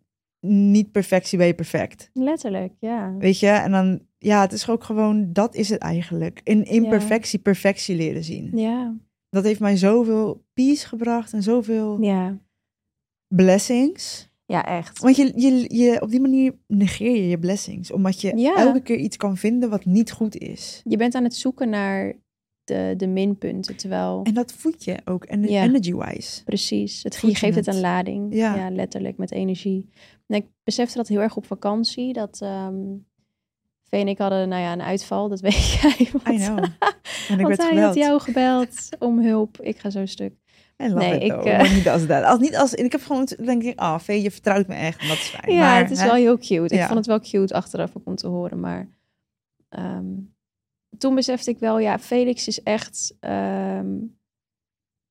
[0.47, 2.09] niet-perfectie ben je perfect.
[2.13, 3.15] Letterlijk, ja.
[3.17, 3.47] Weet je?
[3.47, 4.05] En dan...
[4.19, 5.33] Ja, het is ook gewoon...
[5.33, 6.41] dat is het eigenlijk.
[6.43, 8.51] In imperfectie perfectie leren zien.
[8.57, 8.95] Ja,
[9.29, 12.37] Dat heeft mij zoveel peace gebracht en zoveel Ja,
[13.27, 14.29] blessings.
[14.45, 14.99] ja echt.
[14.99, 17.91] Want je, je, je, op die manier negeer je je blessings.
[17.91, 18.55] Omdat je Ja.
[18.55, 20.81] elke keer iets kan vinden wat niet goed is.
[20.83, 22.15] Je bent aan het zoeken naar
[22.63, 24.19] de, de minpunten, terwijl...
[24.23, 25.63] En dat voed je ook, en Ja.
[25.63, 26.43] energy-wise.
[26.43, 27.03] Precies.
[27.03, 27.75] Het, je je geeft het het.
[27.75, 28.35] een lading.
[28.35, 28.55] Ja.
[28.55, 28.69] Ja.
[28.69, 29.89] letterlijk met energie.
[30.27, 32.13] En ik besefte dat heel erg op vakantie.
[32.13, 32.75] Dat ehm
[33.89, 36.09] En ik hadden nou ja, een uitval, dat weet jij.
[36.11, 36.63] Want, I know.
[37.29, 39.61] En ik werd hij had jou gebeld om hulp.
[39.61, 40.33] Ik ga zo stuk.
[40.77, 42.23] Love Nee, ik, maar niet als dat.
[42.23, 45.01] Als niet als, en ik heb gewoon, denk ik, ah, Vee, je vertrouwt me echt.
[45.01, 45.53] En dat is fijn.
[45.55, 46.63] Ja, maar, het is hè, wel heel cute.
[46.63, 46.85] Ik Ja.
[46.85, 48.59] vond het wel cute achteraf ook om te horen.
[48.59, 48.87] Maar
[49.69, 50.05] ehm,
[50.97, 53.15] toen besefte ik wel, ja, Felix is echt...
[53.19, 53.95] ehm,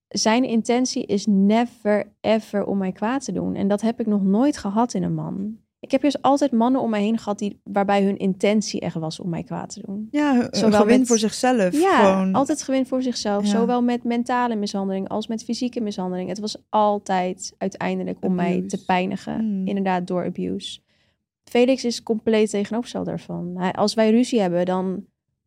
[0.08, 3.54] zijn intentie is never ever om mij kwaad te doen.
[3.54, 5.58] En dat heb ik nog nooit gehad in een man.
[5.86, 9.20] Ik heb dus altijd mannen om mij heen gehad die, waarbij hun intentie echt was
[9.20, 10.08] om mij kwaad te doen.
[10.10, 11.80] Ja, Zowel gewin met- voor zichzelf.
[11.80, 13.44] Ja, gewoon, altijd gewin voor zichzelf.
[13.44, 13.50] Ja.
[13.50, 16.28] Zowel met mentale mishandeling als met fysieke mishandeling.
[16.28, 19.38] Het was altijd uiteindelijk om mij te pijnigen.
[19.38, 19.66] Hmm.
[19.66, 20.80] Inderdaad, door abuse.
[21.44, 23.52] Felix is compleet tegenovergesteld daarvan.
[23.56, 25.04] Hij, als wij ruzie hebben, dan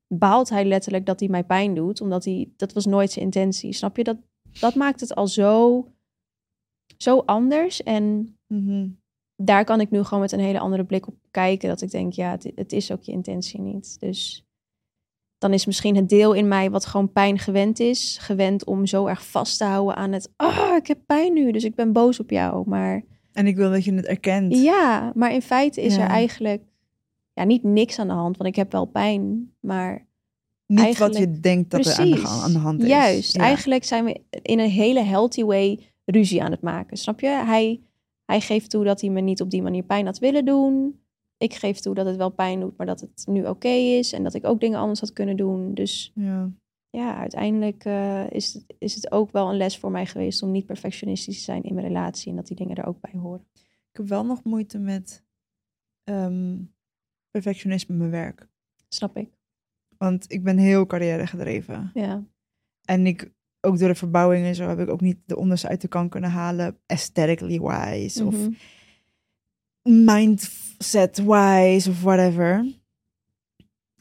[0.08, 2.02] baalt hij letterlijk dat hij mij pijn doet.
[2.02, 3.74] Omdat hij, dat was nooit zijn intentie.
[3.74, 4.04] Snap je?
[4.04, 4.18] Dat,
[4.60, 5.86] dat maakt het al zo,
[6.98, 7.84] zo anders.
[7.84, 8.88] En Mhm.
[9.42, 11.70] Daar kan ik nu gewoon met een hele andere blik op kijken.
[11.70, 14.00] Dat ik denk, ja, het, het is ook je intentie niet.
[14.00, 14.46] Dus
[15.38, 18.18] dan is misschien het deel in mij wat gewoon pijn gewend is.
[18.22, 20.32] Gewend om zo erg vast te houden aan het...
[20.36, 22.70] Ah, ik heb pijn nu, dus ik ben boos op jou.
[22.70, 24.56] Maar En ik wil dat je het erkent.
[24.56, 26.02] ja, maar in feite is Ja.
[26.04, 26.64] er eigenlijk...
[27.34, 29.52] Ja, niet niks aan de hand, want ik heb wel pijn.
[29.60, 30.08] Maar
[30.66, 32.88] niet eigenlijk- wat je denkt dat er aan de, aan de hand is.
[32.88, 33.42] Juist, Ja.
[33.42, 36.98] eigenlijk zijn we in een hele healthy way ruzie aan het maken.
[36.98, 37.28] Snap je?
[37.28, 37.82] Hij,
[38.30, 41.02] hij geeft toe dat hij me niet op die manier pijn had willen doen.
[41.38, 44.14] Ik geef toe dat het wel pijn doet, maar dat het nu oké is.
[44.14, 45.74] En dat ik ook dingen anders had kunnen doen.
[45.74, 46.52] Dus Ja.
[46.90, 50.52] ja, uiteindelijk eh, is, het, is het ook wel een les voor mij geweest om
[50.52, 52.30] niet perfectionistisch te zijn in mijn relatie.
[52.30, 53.46] En dat die dingen er ook bij horen.
[53.92, 55.24] Ik heb wel nog moeite met
[56.04, 56.58] ehm,
[57.32, 58.48] perfectionisme in mijn werk.
[58.88, 59.30] Snap ik.
[59.98, 61.92] Want ik ben heel carrière gedreven.
[61.94, 62.24] Ja.
[62.86, 65.82] En ik, ook door de verbouwing en zo, heb ik ook niet de onderste uit
[65.82, 66.78] de kan kunnen halen.
[66.86, 68.26] Aesthetically wise.
[68.26, 68.52] Of Mhm.
[70.06, 71.90] mindset wise.
[71.90, 72.66] Of whatever.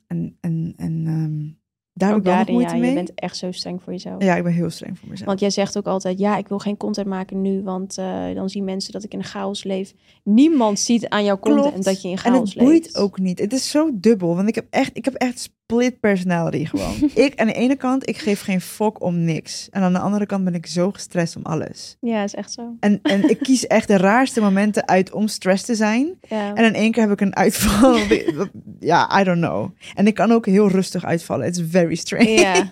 [0.07, 1.57] En, en, en ehm,
[1.93, 2.89] daar heb Ook ik wel nog daarin, moeite ja, mee.
[2.89, 4.23] je bent echt zo streng voor jezelf.
[4.23, 5.29] Ja, ik ben heel streng voor mezelf.
[5.29, 8.49] Want jij zegt ook altijd, ja, ik wil geen content maken nu, want eh, dan
[8.51, 9.95] zien mensen dat ik in chaos leef.
[10.25, 11.85] Niemand ziet aan jouw content Klopt.
[11.85, 12.97] dat je in En chaos het boeit leeft.
[12.97, 13.39] ook niet.
[13.39, 14.37] Het is zo dubbel.
[14.37, 17.11] Want ik heb echt, ik heb echt split personality gewoon.
[17.27, 19.69] ik aan de ene kant, ik geef geen fok om niks.
[19.71, 21.97] En aan de andere kant ben ik zo gestrest om alles.
[22.01, 22.77] Ja, is echt zo.
[22.81, 26.19] En, en ik kies echt de raarste momenten uit om stress te zijn.
[26.29, 26.55] Ja.
[26.55, 27.99] En in één keer heb ik een uitval.
[28.81, 29.71] ja, I don't know.
[29.95, 31.47] En ik kan ook heel rustig uitvallen.
[31.47, 32.31] It's very strange.
[32.31, 32.69] Ja.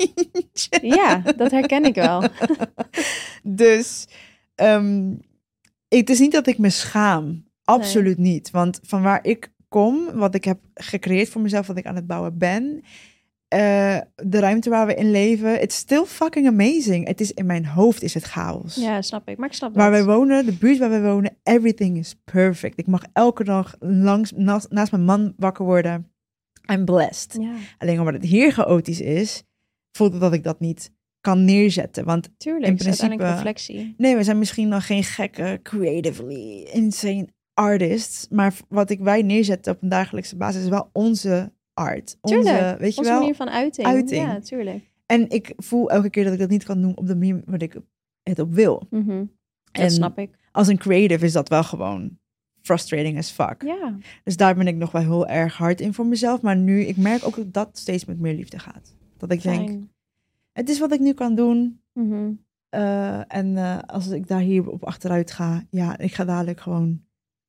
[0.83, 2.23] ja, dat herken ik wel.
[3.43, 4.07] Dus
[4.55, 5.13] ehm,
[5.89, 7.45] het is niet dat ik me schaam.
[7.65, 8.51] Absoluut niet.
[8.51, 12.07] Want van waar ik kom, wat ik heb gecreëerd voor mezelf, wat ik aan het
[12.07, 12.83] bouwen ben,
[13.49, 17.07] eh, de ruimte waar we in leven, it's still fucking amazing.
[17.07, 18.75] Het is in mijn hoofd is het chaos.
[18.75, 19.39] Ja, snap ik.
[19.39, 19.83] Maar ik snap dat.
[19.83, 22.79] Waar wij wonen, de buurt waar wij wonen, everything is perfect.
[22.79, 26.11] Ik mag elke dag langs, naast, naast mijn man wakker worden.
[26.73, 27.37] I'm blessed.
[27.41, 29.43] Ja, Alleen omdat het hier chaotisch is,
[29.93, 32.05] voelt het dat ik dat niet kan neerzetten.
[32.05, 32.67] Want tuurlijk.
[32.67, 33.95] In principe- reflectie.
[33.97, 38.29] Nee, we zijn misschien nog geen gekke, creatively insane artists.
[38.31, 42.17] Maar wat ik wij neerzetten op een dagelijkse basis is wel onze art.
[42.21, 42.79] Onze, Tuurlijk.
[42.79, 43.19] weet je Onze wel?
[43.21, 43.87] manier van uiting.
[43.87, 44.23] uiting.
[44.23, 44.91] Ja, tuurlijk.
[45.07, 47.63] En ik voel elke keer dat ik dat niet kan doen op de manier waar
[47.63, 47.77] ik
[48.23, 48.87] het op wil.
[48.91, 49.25] Mhm.
[49.73, 50.31] Dat En snap ik.
[50.53, 52.19] als een creative is dat wel gewoon
[52.61, 53.63] frustrating as fuck.
[53.63, 56.41] Ja, Dus daar ben ik nog wel heel erg hard in voor mezelf.
[56.43, 58.95] Maar nu, ik merk ook dat dat steeds met meer liefde gaat.
[59.17, 59.81] Dat ik denk,
[60.53, 61.81] het is wat ik nu kan doen.
[61.93, 62.31] Mhm.
[62.69, 67.05] Eh, en eh, als ik daar hier op achteruit ga, ja, ik ga dadelijk gewoon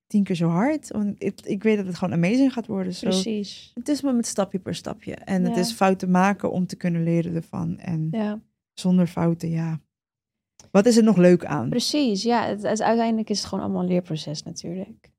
[0.08, 0.92] tien keer zo hard.
[0.92, 2.94] Want ik, ik weet dat het gewoon amazing gaat worden.
[2.94, 3.08] Zo.
[3.10, 3.72] Precies.
[3.74, 5.14] Het is maar met stapje per stapje.
[5.16, 7.78] En het is fouten maken om te kunnen leren ervan.
[7.78, 8.40] En Ja,
[8.74, 9.80] zonder fouten, ja.
[10.72, 11.70] Wat is er nog leuk aan?
[11.70, 12.24] precies.
[12.24, 15.10] Ja, het, het- uiteindelijk is het gewoon allemaal een leerproces natuurlijk.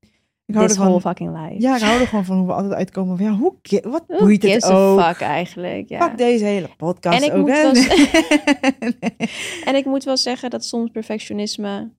[0.46, 0.88] Ik hou This ervan.
[0.92, 1.60] whole fucking life.
[1.62, 3.16] Ja, ik hou er gewoon van hoe we altijd uitkomen.
[3.16, 5.00] Van, ja, hoe, wat Who boeit het ook?
[5.00, 5.88] fuck eigenlijk.
[5.88, 6.08] Ja.
[6.08, 7.62] Fuck deze hele podcast En ik ook, moet hè?
[7.62, 9.28] wel Nee.
[9.64, 11.90] En ik moet wel zeggen dat soms perfectionisme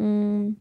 [0.00, 0.60] mm,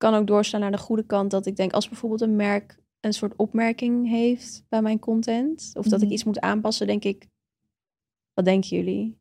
[0.00, 1.30] kan ook doorslaan naar de goede kant.
[1.30, 5.84] Dat ik denk, als bijvoorbeeld een merk een soort opmerking heeft bij mijn content, of
[5.86, 6.14] dat ik Mhm.
[6.14, 7.26] iets moet aanpassen, denk ik,
[8.34, 9.18] wat denken jullie?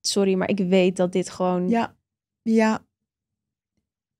[0.00, 1.68] Sorry, maar ik weet dat dit gewoon.
[1.68, 1.96] Ja,
[2.42, 2.84] ja.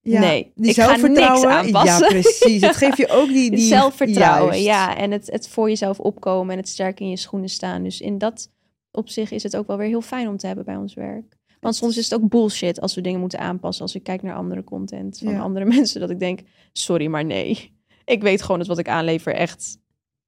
[0.00, 1.50] Ja, Nee, die ik ga niks zelfvertrouwen.
[1.50, 2.00] aanpassen.
[2.14, 2.60] Ja, precies.
[2.62, 4.64] Het geeft je ook die, die zelfvertrouwen, juist.
[4.64, 4.96] ja.
[4.96, 7.82] En het, het voor jezelf opkomen en het sterk in je schoenen staan.
[7.82, 8.50] Dus in dat
[8.90, 11.35] op zich is het ook wel weer heel fijn om te hebben bij ons werk.
[11.66, 13.82] Want soms is het ook bullshit als we dingen moeten aanpassen.
[13.82, 15.40] Als ik kijk naar andere content van Ja.
[15.40, 16.00] andere mensen.
[16.00, 16.40] Dat ik denk,
[16.72, 17.74] sorry, maar nee.
[18.04, 19.78] Ik weet gewoon dat wat ik aanlever echt...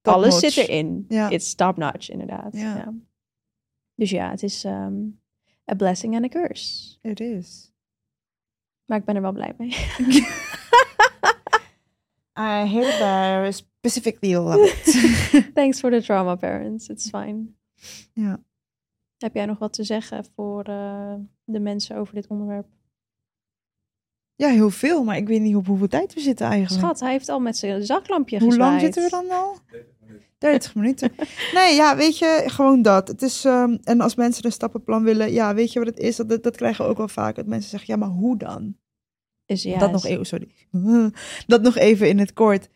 [0.01, 0.53] Top alles notch.
[0.53, 1.05] zit erin.
[1.07, 1.29] Ja.
[1.29, 2.53] It's top notch, inderdaad.
[2.53, 2.75] Ja.
[2.75, 2.93] Ja.
[3.95, 4.95] Dus ja, het is ehm,
[5.71, 6.97] a blessing and a curse.
[7.01, 7.71] It is.
[8.85, 9.69] Maar ik ben er wel blij mee.
[12.37, 14.85] I hate it, but I specifically love it.
[15.55, 16.87] Thanks for the trauma, parents.
[16.89, 17.45] It's fine.
[18.13, 18.39] ja.
[19.19, 22.67] Heb jij nog wat te zeggen voor eh, de mensen over dit onderwerp?
[24.39, 26.83] ja, heel veel, maar ik weet niet op hoeveel tijd we zitten eigenlijk.
[26.83, 29.57] Schat, hij heeft al met zijn zaklampje Hoe lang zitten we dan al?
[30.37, 31.11] 30 minuten.
[31.53, 33.07] Nee, ja, weet je, gewoon dat.
[33.07, 36.15] Het is, ehm, en als mensen een stappenplan willen, ja, weet je wat het is?
[36.15, 37.35] Dat, dat, dat krijgen we ook wel vaak.
[37.35, 38.75] Dat mensen zeggen, ja, maar hoe dan?
[39.45, 40.51] Is ja, dat nog even, sorry.
[41.47, 42.69] dat nog even in het kort.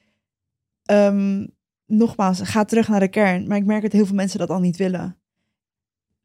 [0.83, 1.47] Ehm,
[1.85, 3.47] nogmaals, ga terug naar de kern.
[3.47, 5.17] Maar ik merk dat heel veel mensen dat al niet willen.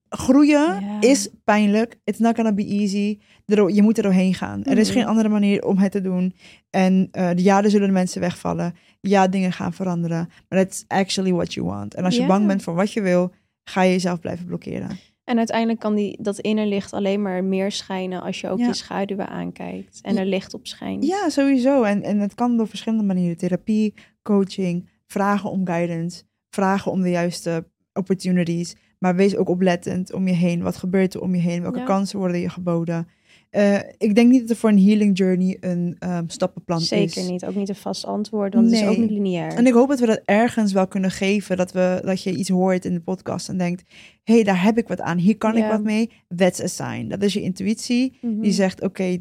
[0.08, 1.98] Groeien is pijnlijk.
[2.04, 3.18] It's not gonna be easy.
[3.46, 4.64] Je moet er doorheen gaan.
[4.64, 4.98] Er is Mhm.
[4.98, 6.34] geen andere manier om het te doen.
[6.70, 8.74] En eh ja, er zullen de mensen wegvallen.
[9.00, 10.28] Ja, dingen gaan veranderen.
[10.48, 11.94] Maar that's actually what you want.
[11.94, 13.32] En als je bang bent voor wat je wil,
[13.64, 14.98] ga je jezelf blijven blokkeren.
[15.24, 18.66] En uiteindelijk kan die, dat innerlicht alleen maar meer schijnen als je ook Ja.
[18.66, 21.04] je schaduwen aankijkt en er licht op schijnt.
[21.06, 21.82] Ja, sowieso.
[21.82, 23.36] En, en het kan door verschillende manieren.
[23.36, 28.76] Therapie, coaching, vragen om guidance, vragen om de juiste opportunities.
[28.98, 30.62] Maar wees ook oplettend om je heen.
[30.62, 31.62] Wat gebeurt er om je heen?
[31.62, 31.84] Welke Ja.
[31.84, 33.08] kansen worden je geboden?
[33.50, 36.88] Eh, ik denk niet dat er voor een healing journey een ehm, stappenplan is.
[36.88, 37.44] Zeker niet.
[37.44, 38.90] Ook niet een vast antwoord, want het is Nee.
[38.90, 39.52] ook niet lineair.
[39.54, 41.56] En ik hoop dat we dat ergens wel kunnen geven.
[41.56, 43.82] Dat, we, dat je iets hoort in de podcast en denkt...
[44.24, 45.18] hé, hey, daar heb ik wat aan.
[45.18, 46.10] Hier kan ik wat mee.
[46.36, 47.08] That's a sign.
[47.08, 48.18] Dat is je intuïtie.
[48.20, 48.40] Mhm.
[48.40, 49.18] Die zegt, oké,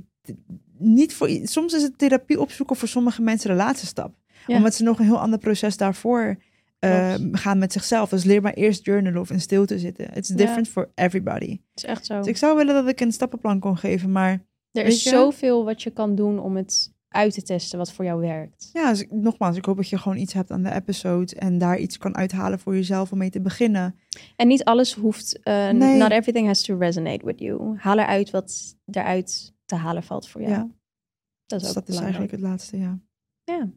[0.78, 4.16] niet voor soms is het therapie opzoeken voor sommige mensen de laatste stap.
[4.48, 4.56] Ja.
[4.58, 6.38] Omdat ze nog een heel ander proces daarvoor
[6.80, 7.40] eh, Klopt.
[7.40, 8.10] gaan met zichzelf.
[8.10, 10.14] Dus leer maar eerst journalen of in stilte zitten.
[10.14, 10.36] It's Ja.
[10.36, 11.50] different for everybody.
[11.50, 12.18] Het is echt zo.
[12.18, 15.10] Dus ik zou willen dat ik een stappenplan kon geven, maar er is je?
[15.10, 18.70] zoveel wat je kan doen om het uit te testen wat voor jou werkt.
[18.74, 21.58] ja, dus ik- nogmaals, ik hoop dat je gewoon iets hebt aan de episode en
[21.58, 23.96] daar iets kan uithalen voor jezelf om mee te beginnen.
[24.36, 25.98] En niet alles hoeft, eh, Nee.
[25.98, 27.78] not everything has to resonate with you.
[27.78, 30.54] Haal eruit wat eruit te halen valt voor jou.
[30.54, 30.68] Ja.
[31.46, 32.32] Dat is Dus ook dat is belangrijk.
[32.32, 33.00] eigenlijk het laatste, ja.
[33.44, 33.70] Ja.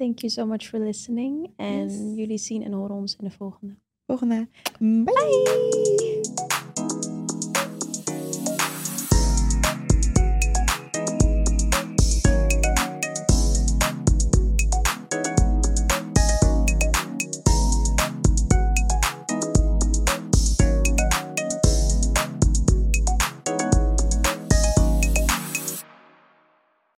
[0.00, 1.50] Thank you so much for listening.
[1.56, 2.16] En Yes.
[2.16, 3.76] jullie zien en horen ons in de volgende.
[4.06, 4.48] Volgende.
[4.78, 6.18] Bye.